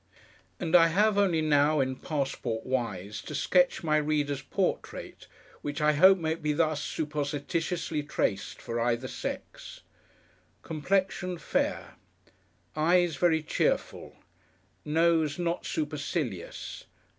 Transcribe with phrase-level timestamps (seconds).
[0.59, 5.27] And I have only now, in passport wise, to sketch my reader's portrait,
[5.61, 9.81] which I hope may be thus supposititiously traced for either sex:
[10.63, 11.97] Complexion Fair.
[12.75, 14.15] Eyes Very cheerful.
[14.83, 16.85] Nose Not supercilious.